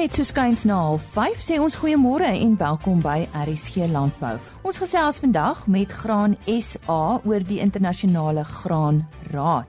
[0.00, 4.38] net so skuins na 05:30 sê ons goeiemôre en welkom by RSG Landbou.
[4.64, 9.68] Ons gesels vandag met Graan SA oor die internasionale graanraad.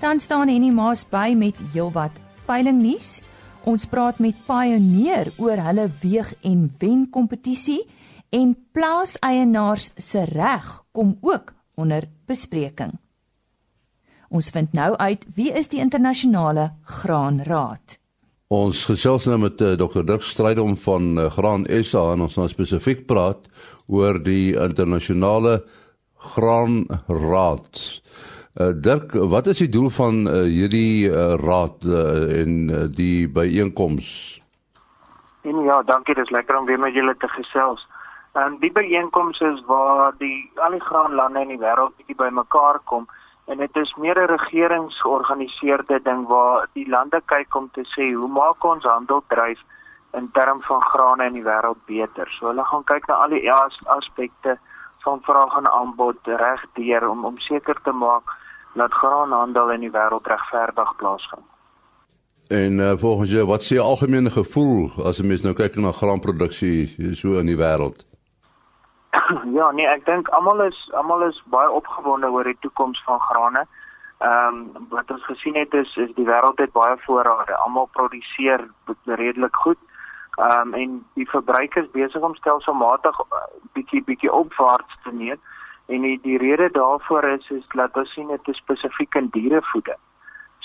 [0.00, 2.12] Dan staan Henny Maas by met heelwat
[2.44, 3.22] veilingnuus.
[3.64, 7.80] Ons praat met Pioneer oor hulle weeg en wen kompetisie
[8.28, 12.92] en plaaseienaars se reg kom ook onder bespreking.
[14.28, 18.01] Ons vind nou uit wie is die internasionale graanraad.
[18.52, 20.02] Ons gesels nou met uh, eh, Dr.
[20.04, 23.46] Dirk Strydom van uh, Graan SA en ons gaan spesifiek praat
[23.88, 25.62] oor die internasionale
[26.34, 27.80] graanraad.
[28.52, 32.02] Uh, Dirk, wat is die doel van uh, hierdie uh, raad uh,
[32.42, 34.10] en uh, die byeenkoms?
[35.48, 37.86] En ja, dankie, dit is lekker om weer met julle te gesels.
[38.36, 43.08] En die byeenkoms is waar die al die graanlande in die wêreld bietjie bymekaar kom
[43.44, 48.28] en dit is meer 'n regeringsgeorganiseerde ding waar die lande kyk om te sê hoe
[48.28, 49.60] maak ons handel dryf
[50.12, 52.28] in term van grane in die wêreld beter.
[52.30, 54.58] So hulle gaan kyk na al die as aspekte
[55.04, 58.22] van vraag en aanbod regdeur om om seker te maak
[58.74, 61.48] dat graanhandel in die wêreld regverdig plaasvind.
[62.48, 67.14] En uh, volgens jou, wat sê algemene gevoel as 'n mens nou kyk na graanproduksie
[67.14, 68.11] so in die wêreld?
[69.58, 73.64] Ja, nee, ek dink almal is almal is baie opgewonde oor die toekoms van grane.
[74.24, 77.56] Ehm um, wat ons gesien het is is die wêreld het baie voorrade.
[77.64, 78.68] Almal produseer
[79.04, 79.80] redelik goed.
[80.38, 83.42] Ehm um, en die verbruik is besig om stelselmatig uh,
[83.78, 85.40] bietjie bietjie opwaarts te neem.
[85.86, 90.00] En die die rede daarvoor is is dat ons sien dit is spesifiek in dierevoeding.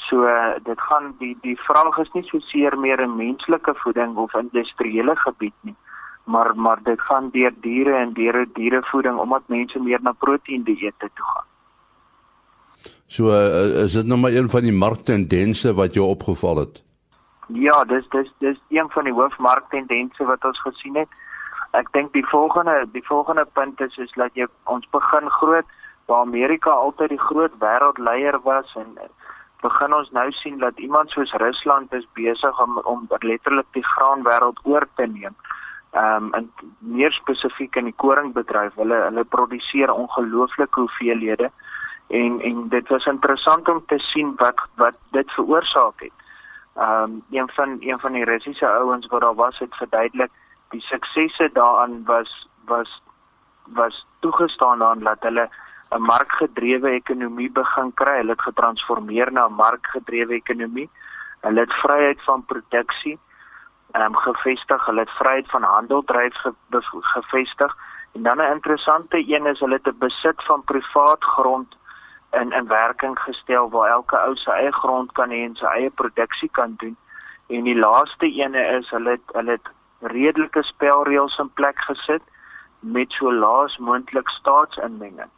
[0.07, 4.15] So uh, dit gaan die die vraag is nie so seer meer in menslike voeding
[4.15, 5.75] of industriële gebied nie
[6.27, 11.09] maar maar dit gaan deur diere en deur dierevoeding omdat mense meer na proteïen dieete
[11.13, 11.47] toe gaan.
[13.07, 16.83] So uh, is dit nou maar een van die marktendense wat jou opgeval het.
[17.47, 21.07] Ja, dis dis dis een van die hoofmarktendense wat ons gesien het.
[21.71, 25.75] Ek dink die volgende die volgende punt is is dat jy ons begin groot
[26.05, 28.97] waar Amerika altyd die groot wêreldleier was en
[29.61, 34.59] begin ons nou sien dat iemand soos Rusland is besig om om letterlik die graanwêreld
[34.63, 35.35] oor te neem
[35.91, 41.51] ehm um, en meer spesifiek in die koringbedryf hulle hulle produseer ongelooflike hoeveelhede
[42.07, 46.13] en en dit was interessant om te sien wat wat dit veroorsaak het.
[46.75, 50.31] Ehm um, een van een van die Russiese ouens wat daar was het verduidelik
[50.69, 53.01] die suksese daaraan was was
[53.63, 55.49] was toegestaan aan dat hulle
[55.91, 58.17] 'n markgedrewe ekonomie begin kry.
[58.17, 60.89] Hulle het getransformeer na 'n markgedrewe ekonomie.
[61.41, 63.19] Hulle het vryheid van produksie
[63.95, 64.85] um, gevestig.
[64.85, 66.53] Hulle het vryheid van handel dryf ge,
[67.01, 67.75] gevestig.
[68.13, 71.77] En dan 'n interessante een is hulle het 'n besit van privaat grond
[72.31, 75.89] in in werking gestel waar elke ou sy eie grond kan hê en sy eie
[75.89, 76.97] produksie kan doen.
[77.47, 82.23] En die laaste ene is hulle het, hulle het redelike spelreëls in plek gesit
[82.79, 85.29] met so laas moontlik staatsinmenging.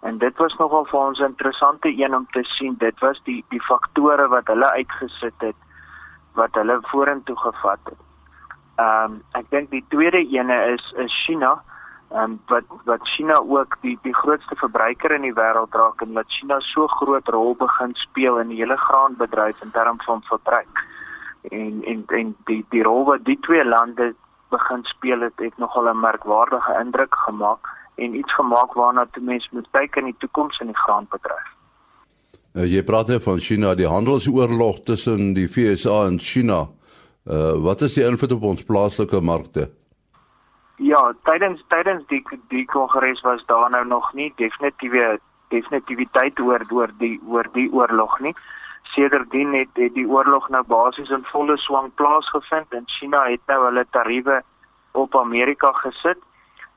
[0.00, 2.74] En dit was nogal vir ons 'n interessante een om te sien.
[2.78, 5.56] Dit was die die faktore wat hulle uitgesit het
[6.36, 8.02] wat hulle vorentoe gevat het.
[8.76, 11.54] Ehm um, ek dink die tweede ene is is China.
[12.10, 16.12] Ehm um, wat wat China ook die die grootste verbruiker in die wêreld raak en
[16.18, 20.84] wat China so groot rol begin speel in die hele graanbedryf in terme van verbruik.
[21.50, 24.14] En en en die die rol wat die twee lande
[24.50, 29.48] begin speel het, het nogal 'n merkwaardige indruk gemaak en iets gemaak waarna die mens
[29.50, 31.55] moet kyk in die toekoms in die graanbedryf.
[32.56, 36.62] Uh, jy praat hier van China, die handelsoorlog tussen die VSA en China.
[37.28, 39.66] Uh wat is die invloed op ons plaaslike markte?
[40.80, 45.18] Ja, tydens tydens die die kongres was daar nou nog nie definitiewe
[45.52, 48.32] definitiwiteit oor oor die oor die oorlog nie.
[48.94, 53.60] Sedertdien het, het die oorlog nou basies in volle swang plaasgevind en China het nou
[53.66, 54.40] hulle tariewe
[54.96, 56.24] op Amerika gesit.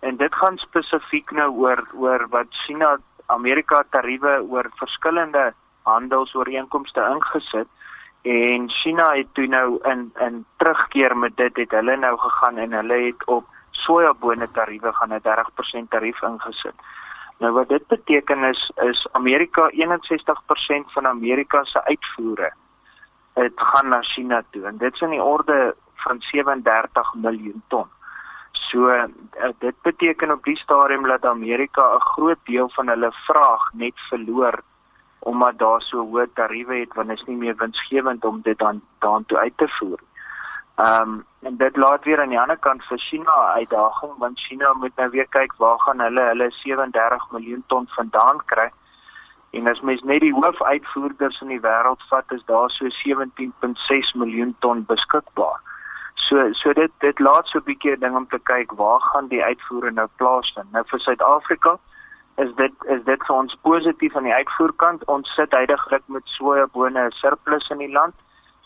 [0.04, 2.98] En dit gaan spesifiek nou oor oor wat China
[3.32, 5.54] Amerika tariewe oor verskillende
[5.84, 7.68] handelsooreenkomste ingesit
[8.22, 12.74] en China het toe nou in in terugkeer met dit het hulle nou gegaan en
[12.74, 16.76] hulle het op sojabone tariewe gaan 'n 30% tarief ingesit.
[17.38, 22.54] Nou wat dit beteken is is Amerika 61% van Amerika se uitvoere
[23.34, 27.88] het gaan na China toe en dit is in die orde van 37 miljoen ton.
[28.52, 29.04] So uh,
[29.60, 34.62] dit beteken op die stadium dat Amerika 'n groot deel van hulle vraag net verloor
[35.20, 38.82] omdat daar so hoë tariewe het want dit is nie meer winsgewend om dit dan
[39.00, 40.00] daartoe uit te voer.
[40.76, 44.40] Ehm um, en dit laat weer aan die ander kant vir China 'n uitdaging want
[44.40, 48.70] China moet nou weer kyk waar gaan hulle hulle 37 miljoen ton vandaan kry.
[49.52, 54.56] En as mens net die hoofuitvoerders in die wêreld vat, is daar so 17.6 miljoen
[54.60, 55.60] ton beskikbaar.
[56.16, 59.44] So so dit dit laat so 'n bietjie ding om te kyk waar gaan die
[59.44, 60.72] uitvoere nou plaasvind.
[60.72, 61.80] Nou vir Suid-Afrika
[62.40, 65.06] is dit is dit vir ons positief aan die uitvoerkant.
[65.06, 68.16] Ons sit heidaglik met sojabone 'n surplus in die land.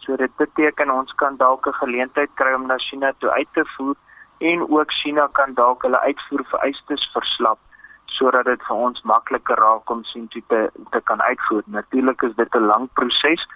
[0.03, 3.65] So dit beteken ons kan dalk 'n geleentheid kry om na China toe uit te
[3.75, 3.95] voer
[4.37, 7.59] en ook China kan dalk hulle uitvoervereistes verslap
[8.05, 11.63] sodat dit vir ons makliker raak om sien toe te te kan uitvoer.
[11.65, 13.47] Natuurlik is dit 'n lang proses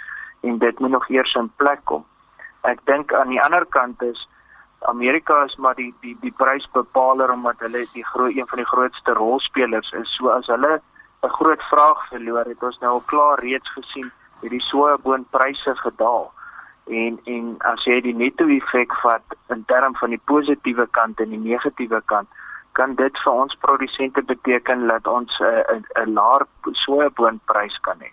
[0.42, 2.06] en dit moet nog eers in plek kom.
[2.62, 4.28] Ek dink aan die ander kant is
[4.80, 9.14] Amerika is maar die die die prysbepaler omdat hulle die groot een van die grootste
[9.14, 10.16] rolspelers is.
[10.16, 10.82] So as hulle
[11.24, 16.32] 'n groot vraag verloor, het ons nou al klaar reeds gesien het die sojaboonpryse gedaal.
[16.86, 21.30] En en as jy die netto effek vat in term van die positiewe kant en
[21.30, 22.30] die negatiewe kant,
[22.72, 28.12] kan dit vir ons produsente beteken dat ons 'n 'n laer sojaboonprys kan hê.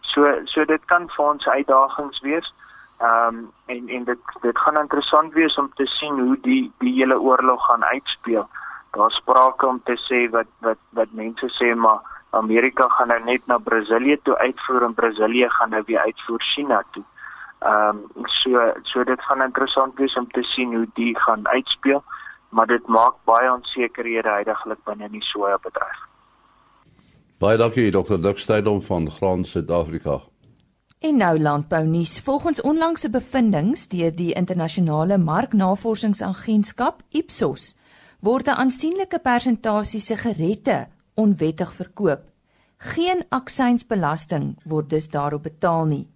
[0.00, 2.54] So so dit kan vir ons uitdagings wees.
[3.04, 6.94] Ehm um, en en dit dit gaan interessant wees om te sien hoe die die
[6.94, 8.48] hele oorlog gaan uitspeel.
[8.90, 13.46] Daar's sprake om te sê wat wat wat mense sê maar Amerika gaan nou net
[13.46, 17.04] na Brasilië toe uitvoer en Brasilië gaan nou weer uitvoer China toe.
[17.58, 22.04] Ehm um, so so dit gaan interessant wees om te sien hoe die gaan uitspeel
[22.48, 26.04] maar dit maak baie onsekerhede heidaglik binne die soja bedryf.
[27.42, 28.20] Baie dankie Dr.
[28.22, 30.20] Duksteidom van Graan Suid-Afrika.
[31.04, 32.18] En nou landbou nuus.
[32.20, 37.74] Volgens onlangse bevindinge deur die internasionale marknavorsingsagentskap Ipsos
[38.20, 42.22] word 'n aansienlike persentasie sigarette onwettig verkoop.
[42.76, 46.06] Geen aksiesbelasting word dus daarop betaal nie.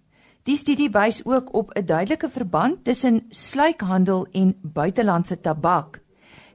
[0.43, 6.01] Die studie wys ook op 'n duidelike verband tussen sluikhandel en buitelandse tabak.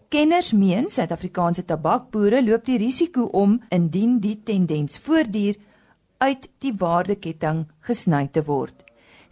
[0.09, 5.55] Kenners meen Suid-Afrikaanse tabakboere loop die risiko om indien die tendens voortduur
[6.25, 8.85] uit die waardeketting gesny te word.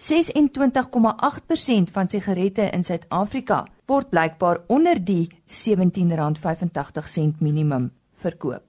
[0.02, 7.92] 26,8% van sigarette in Suid-Afrika word blykbaar onder die R17.85 minimum
[8.24, 8.62] verkoop.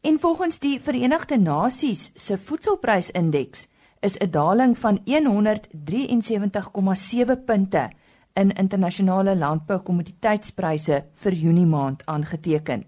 [0.00, 3.68] En volgens die Verenigde Nasies se voedselprysindeks
[4.00, 7.90] is 'n daling van 173,7 punte
[8.34, 12.84] in internasionale landboukommoditeitspryse vir Junie maand aangeteken.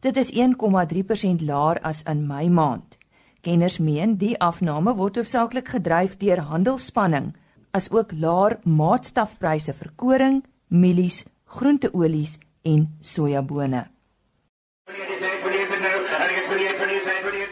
[0.00, 2.97] Dit is 1,3% laer as in Mei maand.
[3.40, 7.34] Kenners meen die afname word hoofsaaklik gedryf deur handelsspanning,
[7.70, 13.84] asook laer maatstafpryse vir koring, mielies, groenteolies en sojabone.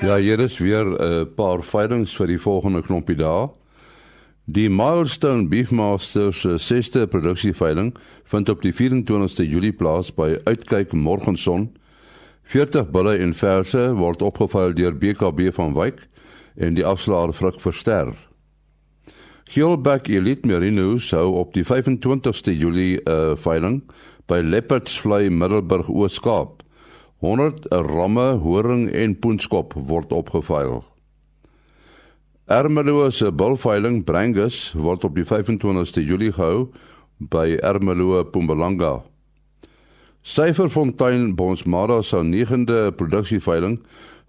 [0.02, 3.48] Ja, hier is weer 'n uh, paar veilings vir die volgende knoppie dae.
[4.44, 7.94] Die Milestone Beefmasters se sesde produksieveiling
[8.24, 11.70] vind op die 24ste Julie plaas by Uitkyk Morgenson.
[12.46, 16.04] 40 bulle en verse word opgeveil deur BKB van Wyk
[16.54, 18.12] en die afslaer Frik Verster.
[19.50, 23.82] Hillback Elite Merino sou op die 25ste Julie 'n uh, veiling
[24.26, 26.62] by Leopards Vlei Middelburg Ooskaap.
[27.18, 30.84] 100 ramme, horing en poenskop word opgeveil.
[32.46, 36.70] Ermelo se bulveiling Brangus word op die 25ste Julie gehou
[37.18, 39.02] by Ermelo Mpumalanga.
[40.26, 43.76] Syferfontein Bonsmara se 9de produksieveiling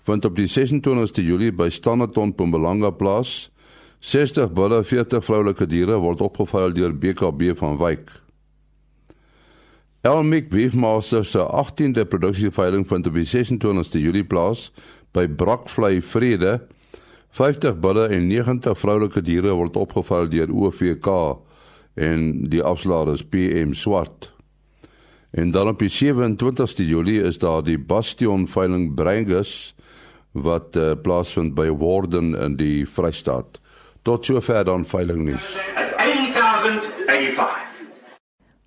[0.06, 3.50] vind op die 26ste Julie by Standerton Mpumalanga plaas.
[4.00, 8.14] 60 bulle, 40 vroulike diere word opgeveil deur BKB van Wyk.
[10.06, 14.70] Elmik Beefmaster se 18de produksieveiling vind op die 26ste Julie plaas
[15.18, 16.60] by Brakvlei Vrede.
[17.42, 21.14] 50 bulle en 90 vroulike diere word opgeval deur OVK
[21.98, 24.37] en die afslaer is PM Swart.
[25.32, 29.76] En dan op die 27ste Julie is daar die Bastion veiling Brangus
[30.32, 33.60] wat uh, plaasvind by Warden in die Vrystaat.
[34.02, 35.56] Tot sover dan veiling nuus.
[35.98, 37.66] 8085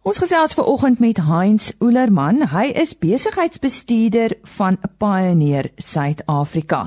[0.00, 2.46] Ons gesels ver oggend met Heinz Oelerman.
[2.48, 6.86] Hy is besigheidsbestuurder van Pioneer Suid-Afrika.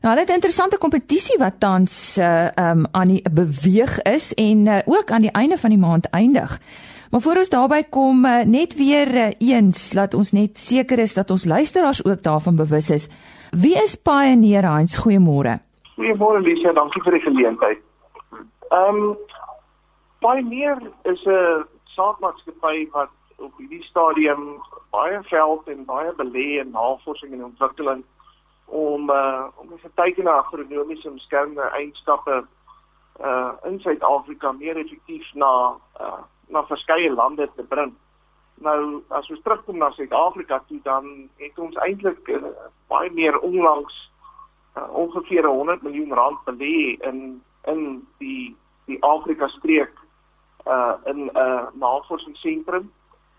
[0.00, 4.66] Nou, hulle het 'n interessante kompetisie wat tans uh um aan die beweeg is en
[4.66, 6.60] uh, ook aan die einde van die maand eindig.
[7.12, 11.14] Maar voor ons daarby kom, uh, net weer uh, eens laat ons net seker is
[11.14, 13.08] dat ons luisteraars ook daarvan bewus is.
[13.50, 14.96] Wie is Pioneer Heinz?
[14.96, 15.58] Goeiemôre.
[15.96, 17.84] Goeiemôre Lisa, dankie vir die geleentheid.
[18.70, 19.18] Um
[20.24, 27.32] Pioneer is 'n saakmaatskappy wat op hierdie stadium baie geld en baie belê in navorsing
[27.32, 28.04] en ontwikkeling
[28.64, 32.44] om uh, om te kyk na agronomiese beskermde eienskappe
[33.20, 37.92] uh in Suid-Afrika meer effektief na uh na verskeie lande te bring.
[38.62, 42.42] Nou as ons terugkom na Suid-Afrika toe dan het ons eintlik uh,
[42.92, 43.96] baie meer onlangs
[44.76, 47.82] uh, ongeveer 100 miljoen rand belê in in
[48.18, 48.56] die
[48.86, 49.94] die Afrika streek
[50.66, 52.90] uh in 'n uh, navorsingsentrum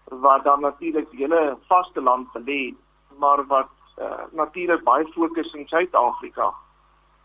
[0.10, 2.74] wat dan natuurlik hele vaste land belê,
[3.18, 6.54] maar wat uh, natuurlik baie fokus in Suid-Afrika.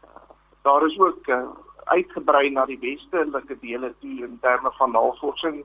[0.05, 0.11] Uh,
[0.63, 1.49] daar is ook uh,
[1.85, 5.65] uitgebrei na die westelike dele toe in terme van navorsing,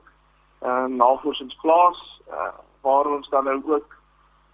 [0.88, 3.96] navorsingsplaas uh, waar ons dan nou ook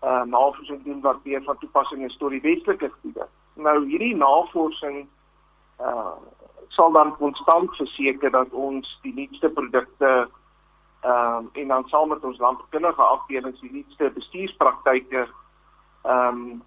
[0.05, 3.27] uh navorsing doen wat weer van toepassing is tot die westelike gebiede.
[3.55, 5.09] Nou hierdie navorsing
[5.81, 6.17] uh
[6.69, 10.29] sal dan konstant verseker dat ons die nuutste produkte
[11.01, 15.29] ehm um, en dan saam met ons landboukundige afdelings die nuutste bestuurspraktyke
[16.03, 16.63] ehm um,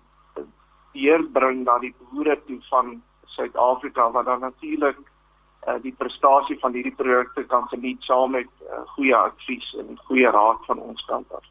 [0.93, 4.97] hier bring na die boere toe van Suid-Afrika wat dan natuurlik
[5.67, 10.29] uh, die prestasie van hierdie projekte kan geniet saam met uh, goeie advies en goeie
[10.32, 11.46] raad van ons kant af.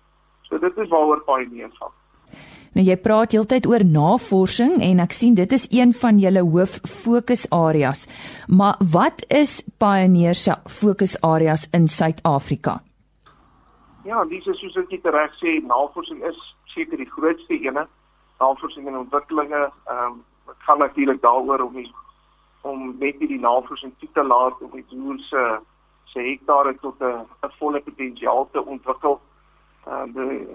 [0.48, 1.94] So dit is waaroor Pioneer gaan.
[2.72, 6.78] Nou jy praat heeltyd oor navorsing en ek sien dit is een van julle hoof
[6.88, 8.06] fokusareas.
[8.48, 12.80] Maar wat is Pioneer se fokusareas in Suid-Afrika?
[14.08, 16.38] Ja, dis soos ek dit reg sê, navorsing is
[16.72, 17.84] seker die grootste ene.
[18.40, 21.86] Navorsing en ontwikkelinge, ehm um, dit gaan natuurlik daaroor om die,
[22.62, 25.60] om net die navorsing toe te laat om die boer se
[26.12, 29.20] se hektare tot 'n volle potensiaal te ontwikkel
[29.86, 30.04] uh,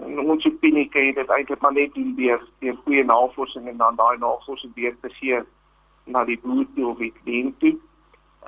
[0.06, 3.76] in ons opinie kan jy dit eintlik maar net doen deur deur goeie navorsing en
[3.76, 5.42] dan daai navorsing weer te gee
[6.04, 7.76] na die bloed toe of die kliënt toe.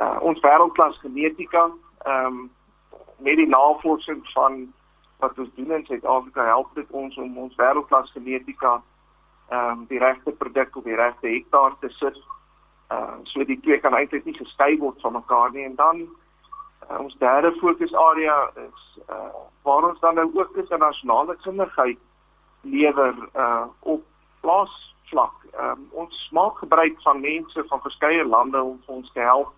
[0.01, 1.69] Uh, ons wêreldklas genetika,
[2.09, 2.51] ehm um,
[3.21, 4.63] met die navorsing van
[5.21, 8.79] wat ons doen in Suid-Afrika help dit ons om ons wêreldklas genetika
[9.51, 12.17] ehm um, die regte produk op die regte hektaar te sit.
[12.91, 16.99] Uh, so die twee kan eintlik nie geskei word van mekaar nie en dan uh,
[16.99, 21.99] ons derde fokusarea is uh, waar ons dan nou ook internasionale kundigheid
[22.63, 24.03] lewer uh, op
[24.41, 25.37] plaasvlak.
[25.61, 29.55] Um, ons maak gebruik van mense van verskeie lande om ons te help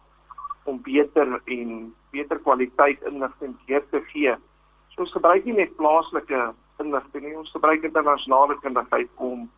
[0.64, 4.36] om beter en beter kwaliteit inligting te gee.
[4.92, 9.48] So ons gebruik nie net plaaslike inligting nie, ons gebruik internasionale kundigheid om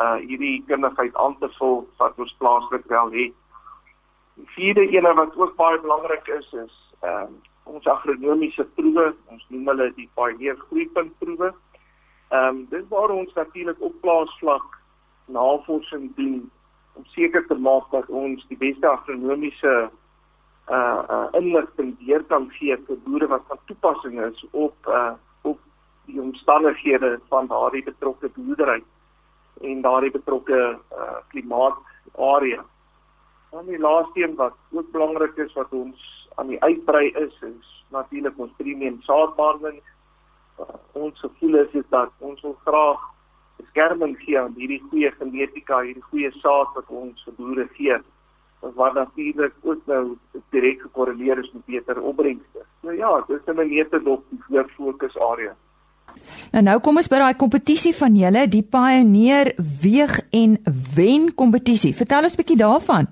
[0.00, 3.34] uh hierdie kundigheid aan te vul wat ons plaaslik wel het.
[4.36, 7.36] Die vierde ene wat ook baie belangrik is is ehm um,
[7.66, 11.52] ons agronomiese proewe, ons noem hulle die pioneer groeipunt proewe.
[12.30, 14.80] Ehm um, dis waar ons natuurlik op plaasvlak
[15.26, 16.50] navorsing doen
[16.94, 19.74] om seker te maak dat ons die beste agronomiese
[20.68, 25.58] uh uh inligting deur kan gee vir boere wat van toepassing is op uh op
[26.06, 28.82] die omstandighede van daardie betrokke boerdery
[29.60, 32.64] en daardie betrokke uh klimaatarea.
[33.50, 37.84] Dan die laaste een wat ook belangrik is wat ons aan die uitbrei is is
[37.90, 39.80] natuurlik ons premium saadbehandeling.
[40.60, 43.00] Uh, ons gevoel is, is dat ons wil graag
[43.56, 47.98] beskerming gee aan hierdie goeie genetika, hierdie goeie saad wat ons vir boere gee.
[48.60, 50.16] Wat natuurlik ook nou
[50.50, 52.64] direk gekorreleer is met beter opbrengste.
[52.82, 55.54] Nou ja, dis 'n meter dop die groot fokusarea.
[56.52, 60.56] Nou nou kom ons by daai kompetisie van julle, die Pioneer Weeg en
[60.96, 61.94] Wen kompetisie.
[61.94, 63.06] Vertel ons 'n bietjie daarvan.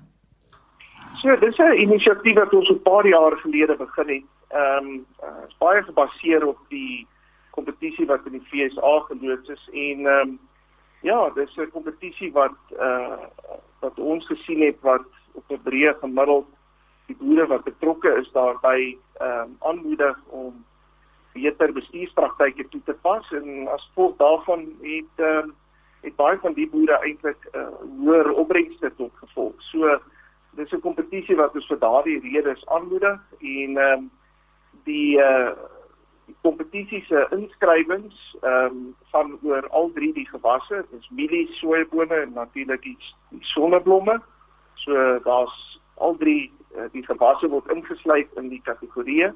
[1.21, 4.23] So, dis 'n inisiatief wat ons 'n paar jaar gelede begin het.
[4.49, 7.07] Ehm um, uh, is baie gebaseer op die
[7.51, 10.39] kompetisie wat in die FSA geloods is en ehm um,
[11.01, 13.25] ja, dis 'n kompetisie wat uh
[13.79, 16.47] wat ons gesien het wat op 'n breë gemiddeld
[17.07, 20.65] die boere wat betrokke is daarbey ehm um, aanmoedig om
[21.35, 25.53] beter bestuurspraktyke toe te pas en as gevolg daarvan het ehm um,
[26.05, 29.55] het baie van die boere eintlik uh, hoër opbrengste tot gevolg.
[29.71, 29.95] So
[30.55, 34.11] dis 'n kompetisie wat ons vir daardie redes aanmoedig en ehm um,
[34.83, 35.55] die uh
[36.25, 42.15] die kompetisie se inskrywings ehm um, van oor al drie die gewasse, dis mielie, soeibone
[42.15, 42.97] en natuurlik die,
[43.29, 44.21] die sonneblomme.
[44.75, 49.33] So daar's al drie uh, die gewasse word ingesluit in die kategorieë.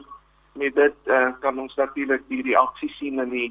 [0.54, 3.50] met dit uh kan ons natuurlik die reaksie sien in die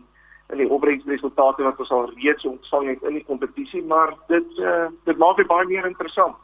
[0.52, 4.88] in die opbrengsresultate wat ons al reeds ontvang het in die kompetisie, maar dit uh
[5.04, 6.36] dit maak dit baie meer interessant.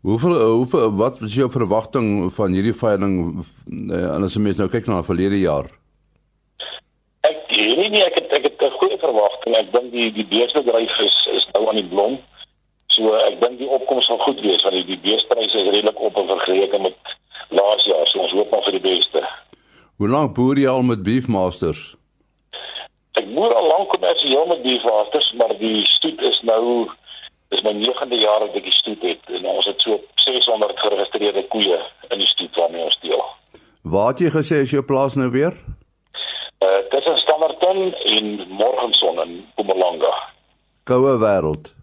[0.02, 4.66] Hoeveel eh, hoeveel wat is jou verwagting van hierdie veiling uh, as jy mens nou
[4.72, 5.68] kyk na verlede jaar?
[7.28, 9.54] Ek weet nie ek het ek het 'n goeie verwagting.
[9.56, 12.18] Ek dink die die beestebedryf is is nou aan die blom.
[12.88, 16.16] So ek dink die opkomste sal goed wees want die, die beestepryse is redelik op
[16.16, 16.98] en vergeleke met
[17.48, 18.06] laas jaar.
[18.08, 19.21] So ons hoop maar vir die beste.
[20.02, 21.80] Hoe lank boer jy al met Beefmasters?
[23.14, 26.88] Ek boer al lank kommersieel met Beefmasters, maar die stoet is nou
[27.54, 31.44] dis my 9de jaar dat ek die stoet het en ons het so 600 geregistreerde
[31.54, 33.22] koeie in die stoet waarmee ons deel.
[33.94, 35.54] Waar het jy gesê is jou plaas nou weer?
[36.66, 40.10] Uh dis in Standerton en Morgenson in Mpumalanga.
[40.90, 41.76] Koue wêreld.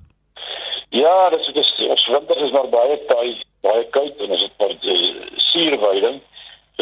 [0.91, 4.75] Ja, dis dis ons winter is maar baie taai, baie koud en as dit maar
[5.53, 6.19] suurweiding,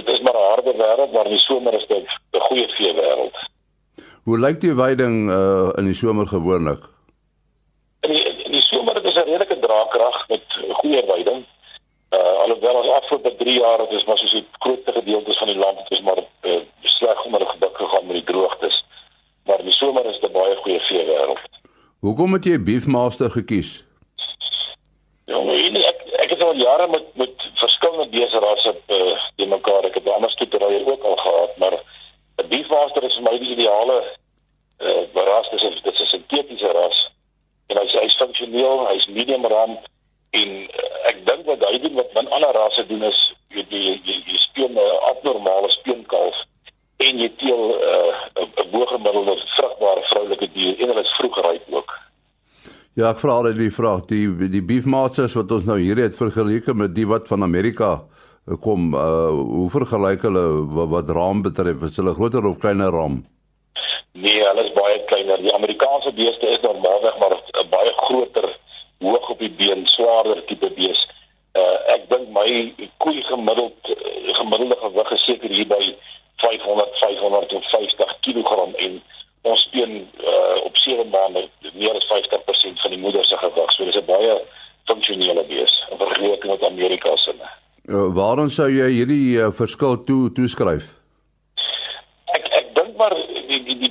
[0.08, 2.94] dit is maar 'n harde wêreld, maar in die somer is dit 'n goeie vee
[2.94, 3.38] wêreld.
[4.24, 6.84] Hoe lyk die weiding uh in die somer gewoonlik?
[8.02, 8.38] In die,
[9.28, 10.44] redelike draagkrag met
[10.80, 11.46] goeie veiding.
[12.10, 15.58] Uh alhoewel ons afgelope 3 jaar het ons maar soos die grootste gedeeltes van die
[15.58, 18.86] land het ons maar uh, sleg onder die gebuk gegaan met die droogtes.
[19.46, 21.44] Maar die somer is 'n baie goeie vee wêreld.
[22.00, 23.86] Hoekom het jy Beefmaster gekies?
[25.26, 29.84] Ja, nee, ek ek het al jare met met verskillende beesrasse uh die mekaar.
[29.84, 31.74] Ek het ander stoeterye ook al gehad, maar
[32.38, 34.04] 'n Beefmaster is vir my die ideale
[34.80, 37.10] uh ras, dis 'n dis 'n sintetiese ras.
[37.68, 39.78] En hy's hy's funksioneel, hy's medium ram
[40.30, 44.00] en uh, ek dink wat hy doen wat van ander rasse doen is jy jy,
[44.04, 44.80] jy speel 'n
[45.12, 46.36] abnormale speenkalf
[46.98, 51.66] en jy teel eh, 'n uh, bogemiddelde vrugbare vroulike dier en hulle is vroeg ryp
[51.70, 51.92] ook.
[52.98, 56.72] Ja, ek vra al die vraag, die die beefmasters wat ons nou hier het vergelyk
[56.74, 57.90] met die wat van Amerika
[58.50, 62.90] eh, kom, uh, hoe vergelyk hulle wat, wat raam betref, is hulle groter of kleiner
[62.90, 63.20] raam?
[64.18, 65.38] Nee, hulle is baie kleiner.
[65.46, 68.50] Die Amerikaanse beeste is normaalweg maar 'n baie groter,
[69.06, 71.06] hoog op die been, swaarder tipe bees.
[71.54, 72.50] Uh ek dink my
[73.06, 75.84] koei gemiddeld uh, gemiddelde gewig is seker hier by
[76.42, 79.02] 500 550 kg en
[79.42, 83.72] ons speen uh op 7 maande meer as 50% van die moeder se gewig.
[83.72, 84.42] So dis 'n baie
[84.86, 87.34] funksionele bees in vergelyking met Amerika se.
[88.14, 90.98] Waarom sou jy hierdie uh, verskil toe toeskryf?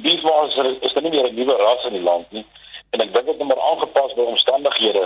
[0.06, 2.44] beefmaster is dan nie meer 'n nuwe ras in die land nie
[2.90, 5.04] en ek dink dit moet maar aangepas by omstandighede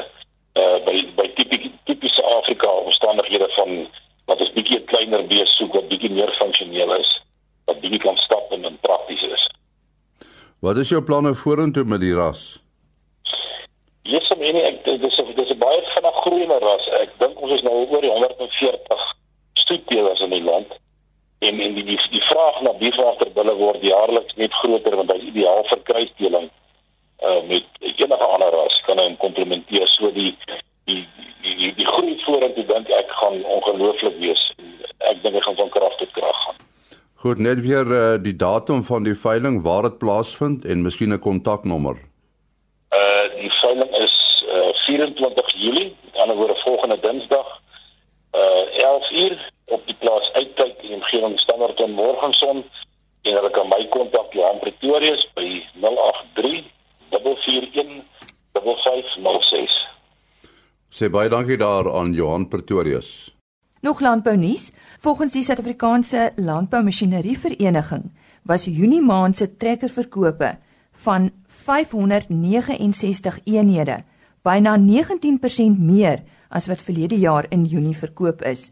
[0.61, 3.71] uh by by tipiese tipiese Afrika omstandighede van
[4.27, 7.11] wat is bietjie 'n kleiner bees soek wat bietjie meer funksioneel is
[7.67, 9.49] wat bietjie kan stap en prakties is.
[10.61, 12.61] Wat is jou planne vorentoe met die ras?
[14.03, 17.63] Yes, I mean, ek dis dis is 'n baie algemene ras, ek dink ons is
[17.63, 19.17] nou oor die 140
[19.53, 20.69] stoetteelers in die land.
[21.39, 25.65] En en die die, die vraag na beefwaterbulle word jaarliks net groter want hy ideaal
[25.71, 26.49] vir kruisteeling
[27.29, 30.33] uh met enige ander ras kan hy komplementeer so die
[30.89, 31.03] die
[31.45, 34.43] die die, die groei vorentoe dink ek gaan ongelooflik wees.
[35.11, 36.59] Ek dink hy gaan van krag tot krag gaan.
[37.21, 41.21] Goed, net weer uh, die datum van die veiling waar dit plaasvind en miskien 'n
[41.29, 42.01] kontaknommer.
[42.97, 44.17] Uh die veiling is
[44.49, 47.49] uh 24 Julie, aan die volgende Dinsdag
[48.33, 49.37] uh 11 uur
[49.77, 52.65] op die plaas uitkyk in omgewing standaard en morgenson
[53.23, 56.65] en hulle kan my kontak Johan Pretorius by 083
[57.11, 58.05] 441
[58.53, 59.89] 5506.
[61.01, 63.33] Sê baie dankie daar aan Johan Pretorius.
[63.81, 64.73] Nog landbou nuus.
[65.01, 68.11] Volgens die Suid-Afrikaanse Landboumasjinerie Vereniging
[68.45, 70.59] was Junie maand se trekkerverkope
[71.05, 74.05] van 569 eenhede,
[74.45, 78.69] byna 19% meer as wat verlede jaar in Junie verkoop is.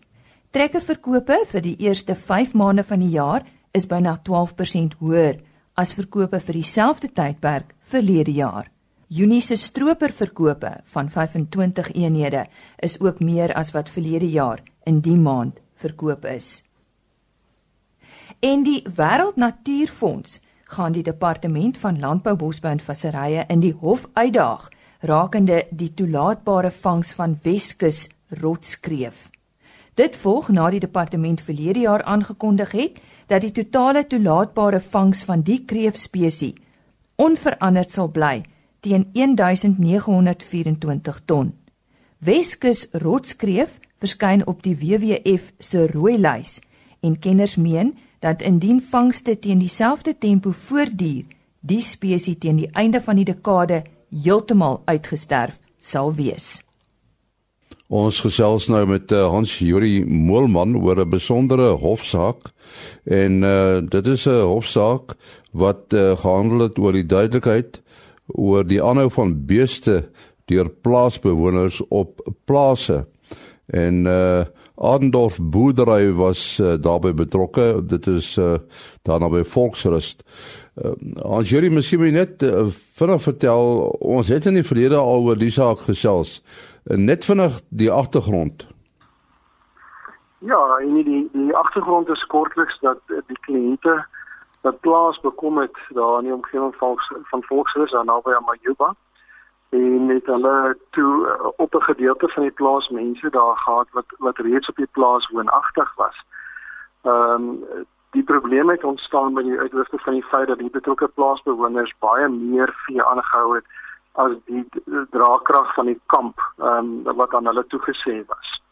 [0.51, 5.41] Trekkerverkope vir die eerste 5 maande van die jaar is byna 12% hoër
[5.81, 8.69] as verkope vir dieselfde tydperk verlede jaar.
[9.09, 15.17] Junie se stroperverkope van 25 eenhede is ook meer as wat verlede jaar in die
[15.17, 16.63] maand verkoop is.
[18.41, 24.05] En die Wêreld Natuurfonds gaan die departement van Landbou, Bosbou en Visserye in die hof
[24.13, 24.69] uitdaag
[25.01, 29.31] rakende die toelaatbare vangs van Weskus rotskreef.
[29.95, 35.41] Dit volg na die departement verlede jaar aangekondig het dat die totale toelaatbare vangs van
[35.41, 36.53] die kreefspesie
[37.17, 38.43] onveranderd sal bly
[38.81, 41.55] teen 1924 ton.
[42.19, 46.61] Weskus rotskreef verskyn op die WWF se rooi lys
[47.01, 51.25] en kenners meen dat indien vangste teen dieselfde tempo voortduur,
[51.61, 56.63] die spesies teen die einde van die dekade heeltemal uitgesterf sal wees.
[57.89, 62.53] Ons gesels nou met uh, Hans Juri Moelman oor 'n besondere hofsaak
[63.05, 65.17] en uh, dit is 'n hofsaak
[65.53, 67.81] wat uh, gehandel het oor die duidelikheid
[68.35, 70.11] oor die aanhou van beeste
[70.49, 73.07] deur plaasbewoners op plase.
[73.67, 74.45] En uh
[74.79, 77.83] Adendorf boerdery was uh, daarbey betrokke.
[77.87, 78.61] Dit is uh
[79.03, 80.23] daarna by Volksrust.
[80.79, 80.93] Uh,
[81.25, 85.51] as jy miskien net uh, vinnig vertel, ons het in die verlede al oor die
[85.51, 86.39] saak gesels.
[86.87, 88.69] Uh, net vinnig die agtergrond.
[90.47, 93.99] Ja, en die die agtergrond is kortliks dat die kliënte
[94.61, 96.97] wat plaas bekom het daar in die omgewing van
[97.31, 98.95] van Volksrust daar naby aan Majuba
[99.69, 104.05] en met hulle toe uh, op 'n gedeelte van die plaas mense daar gehad wat
[104.19, 106.25] wat reeds op die plaas woonagtig was.
[107.03, 107.65] Ehm um,
[108.11, 112.29] die probleem het ontstaan by die uitwiste van die feit dat die betrokke plaasbewoners baie
[112.29, 113.65] meer vee aangehou het
[114.13, 114.67] as die
[115.11, 118.63] draagkrag van die kamp ehm um, wat aan hulle toegesê was.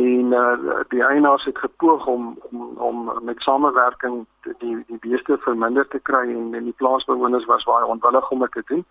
[0.00, 4.26] En uh, die eienaars het gepoog om om om met samewerking
[4.58, 8.52] die die beeste verminder te kry en, en die plaasbewoners was baie onwillig om dit
[8.52, 8.84] te doen.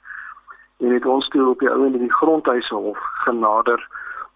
[0.77, 3.87] En het ons toe op die ou en die grondhuise hof genader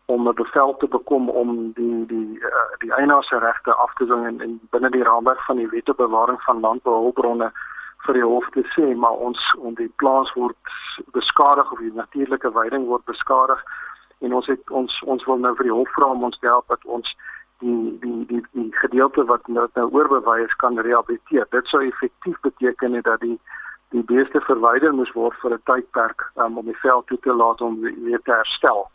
[0.06, 4.06] om 'n bevel te bekom om die die uh, die eienaars se regte af te
[4.06, 7.52] dwing en, en binne die raamwerk van die wet op bewaring van landbouhulpbronne
[8.06, 10.58] vir die hof te sê maar ons om die plaas word
[11.12, 13.64] beskadig of die natuurlike veiding word beskadig
[14.20, 16.68] en ons het ons ons wil nou vir die hof vra om ons te help
[16.68, 17.16] dat ons
[17.60, 21.48] die die die die gedeelte wat nou, nou oorbewys kan rehabiliteer.
[21.50, 23.40] Dit sou effektief beteken dat die
[23.94, 27.62] die beeste verwyder moes word vir 'n tydperk um, om die vel toe te laat
[27.62, 28.90] om weer te herstel.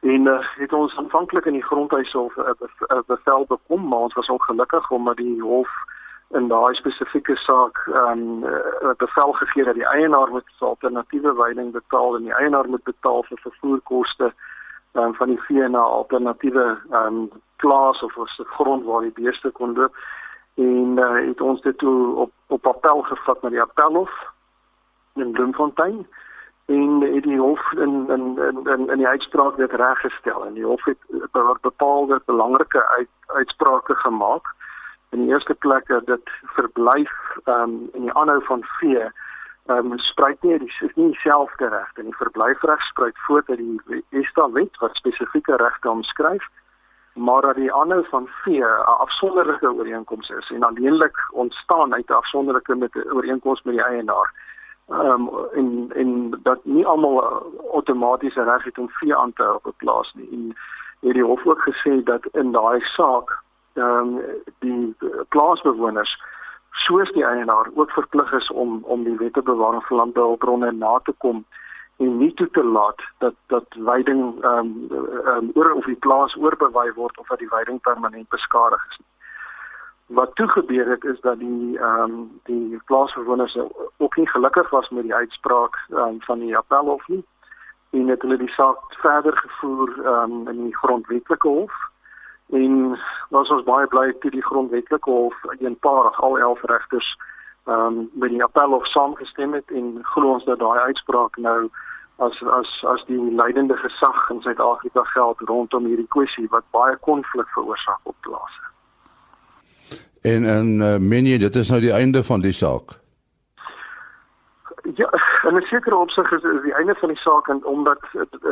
[0.00, 4.06] En uh, het ons aanvanklik in die grondhuis hof 'n uh, uh, bevel bekom, maar
[4.08, 5.68] ons was ongelukkig omdat die hof
[6.30, 11.72] in daai spesifieke saak ehm um, uh, bevel gegee dat die eienaar moet alternatiewe veiding
[11.72, 14.32] betaal en die eienaar moet betaal vir vervoerkoste
[14.92, 19.50] um, van die vee na alternatiewe ehm um, plaas of 'n grond waar die beeste
[19.50, 19.96] kon loop.
[20.54, 24.14] En uh, het ons dit toe op op appel gevat na die appelhof
[25.14, 26.06] in Bloemfontein
[26.66, 30.46] en het die hof in in in in die uitspraak dit reggestel.
[30.46, 30.98] En die hof het
[31.60, 34.58] bepaalde belangrike uit, uitsprake gemaak
[35.10, 37.12] in die eerste plek dat dit verblyf
[37.44, 39.10] um, in die aanhou van vee
[39.66, 44.04] um, spruit nie dis is nie dieselfde reg en die verblyfreg spruit voort uit die
[44.10, 46.48] ESTA wet wat spesifieke regte omskryf
[47.14, 52.12] maar dat die aanhou van vee 'n afsonderlike ooreenkoms is en alleenlik ontstaan uit 'n
[52.12, 54.34] afsonderlike met ooreenkoms met die eienaar.
[54.88, 57.22] Ehm um, en en dat nie almal
[57.72, 60.28] outomaties reg het om vee aan te hou op 'n plaas nie.
[60.32, 60.56] En
[61.00, 63.38] het die hof ook gesê dat in daai saak
[63.74, 64.20] ehm um,
[64.58, 64.94] die
[65.28, 66.16] plaasbewoners
[66.70, 71.14] soos die eienaar ook verplig is om om die wette bewaring van landbouhulpbronne na te
[71.18, 71.44] kom
[71.96, 76.36] en nie toe te laat dat dat veiding ehm um, um, oor of die plaas
[76.36, 78.98] oorbewei word of dat die veiding permanent beskadig is.
[80.06, 83.58] Wat toe gebeur het is dat die ehm um, die plaasbewoners
[83.96, 87.24] ook nie gelukkig was met die uitspraak um, van die appelhof nie
[87.90, 91.89] en het hulle die saak verder gevoer um, in die grondwetlike hof
[92.52, 97.16] en was ons baie bly toe die grondwetlike hof eenparig al 11 regters
[97.66, 101.70] ehm um, met die appelhof saamgestem het en glo ons dat daai uitspraak nou
[102.16, 107.48] as as as die leidende gesag in Suid-Afrika geld rondom hierdie kwessie wat baie konflik
[107.54, 108.62] veroorsaak op plase.
[110.22, 112.99] En en uh, meen jy dit is nou die einde van die saak?
[114.94, 115.10] Ja,
[115.42, 118.00] en 'n sekere opsig is, is die einde van die saak en omdat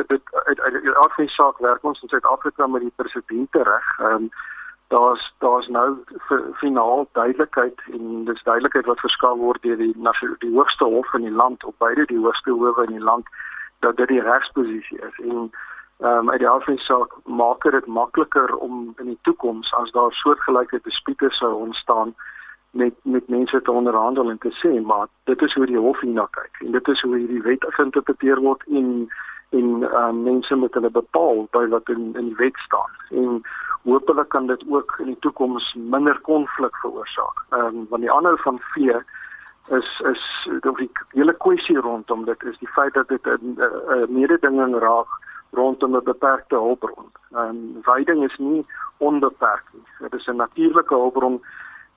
[0.07, 3.63] dit uit uit die aard van die saak werk ons in Suid-Afrika met die presidente
[3.63, 3.99] reg.
[3.99, 4.27] Ehm
[4.89, 5.97] daar's daar's nou
[6.53, 9.93] finaal duidelikheid en dis duidelikheid wat verskaf word deur die
[10.39, 13.27] die hoogste hof in die land op beide die hoogste howe in die land
[13.79, 15.51] dat dit die regsposisie is en
[15.99, 20.79] ehm um, uit die afspraak maak dit makliker om in die toekoms as daar soortgelyke
[20.83, 22.15] dispute sou ontstaan
[22.71, 26.27] met met mense te onderhandel en te sê maar dit is hoe die hof hierna
[26.31, 29.09] kyk en dit is hoe hierdie wet geïnterpreteer word en
[29.49, 33.41] en um, mense moet hulle bepaal by wat in in die wet staan en
[33.83, 37.45] hopelik kan dit ook in die toekoms minder konflik veroorsaak.
[37.49, 38.95] Ehm um, want die ander van vee
[39.77, 40.23] is is
[40.61, 43.57] die hele kwessie rondom dit is die feit dat dit 'n
[44.09, 45.07] mededinging raak
[45.51, 47.09] rondom 'n beperkte hulpbron.
[47.31, 48.65] Ehm um, veiding is nie
[48.97, 49.87] onbeperk nie.
[49.99, 51.41] Dit is 'n natuurlike hulpbron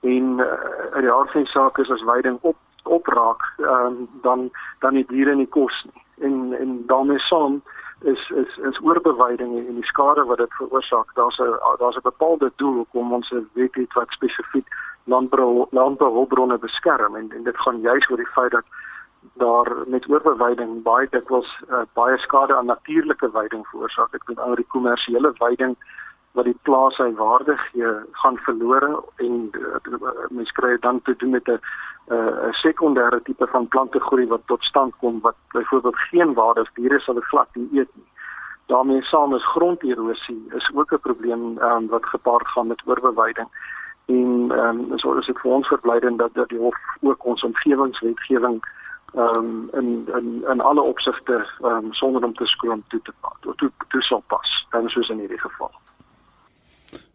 [0.02, 4.94] en uh, die aard van die saak is as veiding op opraak, um, dan dan
[4.98, 6.02] die diere nie kos nie.
[6.26, 7.62] En en daarmee saam
[8.02, 11.14] is is is oorbeweiding en die skade wat dit veroorsaak.
[11.14, 14.66] Daar's 'n daar's 'n bepaalde doel om ons wet het wat spesifiek
[15.04, 18.64] landbou landbouhulpbronne beskerm en, en dit gaan juis oor die feit dat
[19.34, 24.14] daar met oorbeweiding baie dikwels uh, baie skade aan natuurlike weiding veroorsaak.
[24.14, 25.76] Ek bedoel die kommersiële weiding
[26.32, 27.88] wat die plaas sy waarde gee
[28.22, 31.58] gaan verlore en uh, mens kry dan te doen met 'n
[32.08, 36.64] 'n uh, sekondêre tipe van plante groei wat tot stand kom wat byvoorbeeld geen waarde
[36.64, 38.10] vir diere sal glad nie eet nie.
[38.66, 43.48] daarmee saam is gronderosie is ook 'n probleem um, wat gepaard gaan met oorbeweiding
[44.06, 47.42] en ehm um, so is dit vir ons verblydend dat dat die hof ook ons
[47.42, 48.62] omgewingswetgewing
[49.14, 53.12] ehm um, in in in alle opsigte ehm um, sonder om te skroom toe te
[53.56, 55.70] toe toe sal pas dan soos in hierdie geval.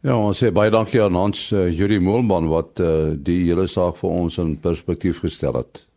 [0.06, 3.98] Ja, ons sê baie dankie aan ons uh, Juri Moelman wat uh, die hele saak
[3.98, 5.88] vir ons in perspektief gestel het.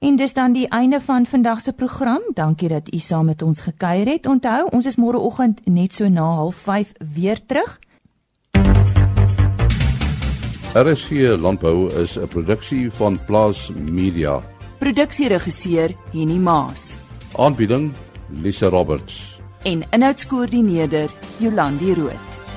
[0.00, 2.22] En dis dan die einde van vandag se program.
[2.34, 4.26] Dankie dat u saam met ons gekuier het.
[4.26, 7.78] Onthou, ons is môreoggend net so na 05:30 weer terug.
[10.74, 14.42] RSG Landbou is 'n produksie van Plaas Media.
[14.78, 16.96] Produksieregisseur Henny Maas.
[17.36, 17.92] Aanbieding
[18.30, 19.40] Lisa Roberts.
[19.62, 22.47] En inhoudskoördineerder Jolandi Root.